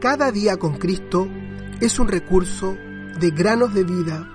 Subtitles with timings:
[0.00, 1.28] Cada día con Cristo
[1.78, 2.74] es un recurso
[3.20, 4.30] de granosdevida.cl.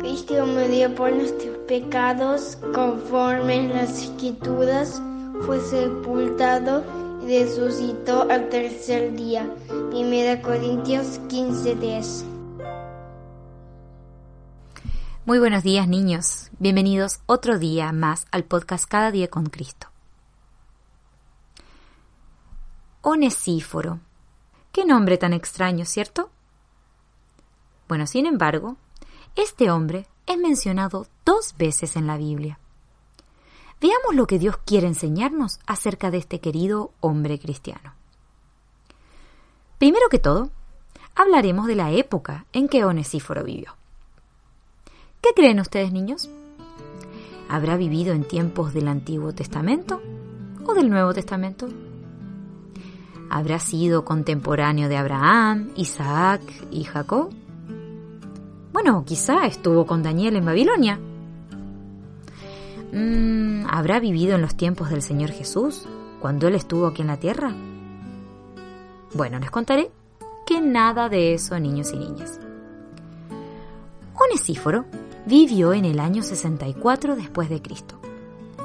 [0.00, 5.00] Cristo murió por nuestros pecados, conforme las escrituras,
[5.46, 6.82] fue sepultado
[7.22, 9.48] y resucitó al tercer día.
[9.92, 12.24] 1 Corintios 15:10
[15.24, 19.89] Muy buenos días niños, bienvenidos otro día más al podcast Cada día con Cristo.
[23.02, 24.00] Onesíforo.
[24.72, 26.30] Qué nombre tan extraño, ¿cierto?
[27.88, 28.76] Bueno, sin embargo,
[29.36, 32.58] este hombre es mencionado dos veces en la Biblia.
[33.80, 37.94] Veamos lo que Dios quiere enseñarnos acerca de este querido hombre cristiano.
[39.78, 40.50] Primero que todo,
[41.14, 43.76] hablaremos de la época en que Onesíforo vivió.
[45.22, 46.28] ¿Qué creen ustedes, niños?
[47.48, 50.02] ¿Habrá vivido en tiempos del Antiguo Testamento
[50.66, 51.68] o del Nuevo Testamento?
[53.30, 56.42] ¿Habrá sido contemporáneo de Abraham, Isaac
[56.72, 57.30] y Jacob?
[58.72, 60.98] Bueno, quizá estuvo con Daniel en Babilonia.
[62.92, 65.86] Mm, ¿Habrá vivido en los tiempos del Señor Jesús,
[66.20, 67.54] cuando Él estuvo aquí en la tierra?
[69.14, 69.92] Bueno, les contaré
[70.44, 72.40] que nada de eso, niños y niñas.
[74.12, 74.86] Onesíforo
[75.26, 77.94] vivió en el año 64 después de Cristo,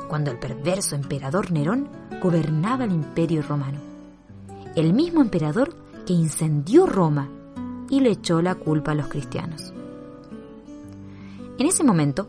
[0.09, 1.87] cuando el perverso emperador Nerón
[2.19, 3.94] gobernaba el imperio romano
[4.75, 5.73] el mismo emperador
[6.05, 7.29] que incendió Roma
[7.89, 9.73] y le echó la culpa a los cristianos.
[11.57, 12.27] En ese momento,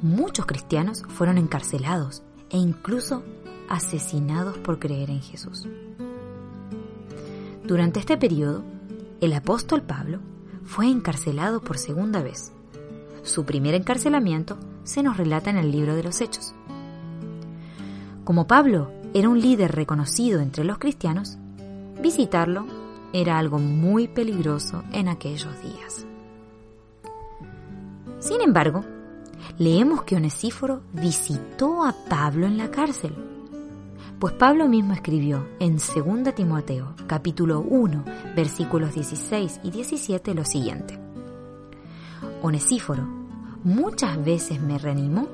[0.00, 3.24] muchos cristianos fueron encarcelados e incluso
[3.68, 5.66] asesinados por creer en Jesús.
[7.64, 8.62] Durante este periodo,
[9.20, 10.20] el apóstol Pablo
[10.64, 12.52] fue encarcelado por segunda vez.
[13.22, 16.54] Su primer encarcelamiento se nos relata en el libro de los Hechos.
[18.24, 21.38] Como Pablo era un líder reconocido entre los cristianos,
[22.02, 22.66] Visitarlo
[23.12, 26.04] era algo muy peligroso en aquellos días.
[28.18, 28.84] Sin embargo,
[29.56, 33.14] leemos que Onesíforo visitó a Pablo en la cárcel,
[34.18, 40.98] pues Pablo mismo escribió en 2 Timoteo capítulo 1 versículos 16 y 17 lo siguiente.
[42.42, 43.04] Onesíforo
[43.62, 45.28] muchas veces me reanimó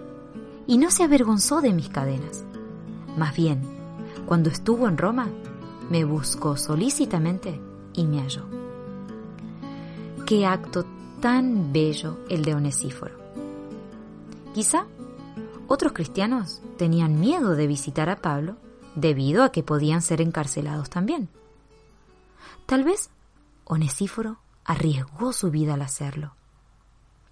[0.66, 2.44] y no se avergonzó de mis cadenas.
[3.16, 3.62] Más bien,
[4.26, 5.28] cuando estuvo en Roma,
[5.90, 7.60] me buscó solícitamente
[7.94, 8.44] y me halló.
[10.26, 10.84] Qué acto
[11.20, 13.16] tan bello el de Onesíforo.
[14.54, 14.86] Quizá
[15.66, 18.56] otros cristianos tenían miedo de visitar a Pablo
[18.94, 21.28] debido a que podían ser encarcelados también.
[22.66, 23.10] Tal vez
[23.64, 26.34] Onesíforo arriesgó su vida al hacerlo.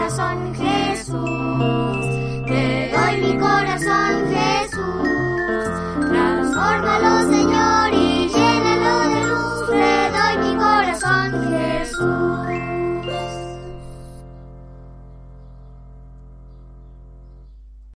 [0.06, 1.85] corazón Jesús.